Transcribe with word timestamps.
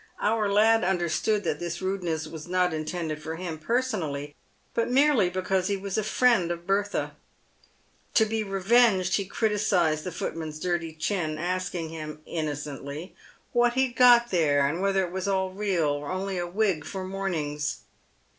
Our 0.19 0.51
lad 0.51 0.83
understood 0.83 1.43
that 1.43 1.59
this 1.59 1.79
rudeness 1.79 2.25
was 2.25 2.47
not 2.47 2.73
intended 2.73 3.21
for 3.21 3.35
him 3.35 3.59
per 3.59 3.83
sonally, 3.83 4.33
but 4.73 4.89
merely 4.89 5.29
because 5.29 5.67
he 5.67 5.77
was 5.77 5.95
a 5.95 6.03
friend 6.03 6.49
of 6.49 6.65
Bertha. 6.65 7.15
To 8.15 8.25
be 8.25 8.43
re 8.43 8.59
venged, 8.63 9.13
he 9.17 9.25
criticised 9.25 10.03
the 10.03 10.11
footman's 10.11 10.59
dirty 10.59 10.93
chin, 10.95 11.37
asking 11.37 11.89
him, 11.89 12.21
innocently, 12.25 13.13
what 13.51 13.73
he'd 13.73 13.95
got 13.95 14.31
there, 14.31 14.67
and 14.67 14.81
whether 14.81 15.05
it 15.05 15.11
was 15.11 15.27
all 15.27 15.51
real, 15.51 15.89
or 15.89 16.11
only 16.11 16.39
a 16.39 16.47
wig 16.47 16.83
for 16.83 17.03
morn 17.03 17.35
ings 17.35 17.81